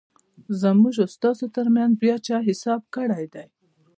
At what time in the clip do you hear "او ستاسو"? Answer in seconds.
1.03-1.45